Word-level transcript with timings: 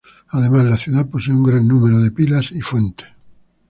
Además, 0.29 0.63
la 0.63 0.77
ciudad 0.77 1.07
posee 1.11 1.31
un 1.31 1.43
gran 1.43 1.67
número 1.67 1.99
de 1.99 2.09
pilas 2.09 2.51
y 2.53 2.61
fuentes. 2.61 3.07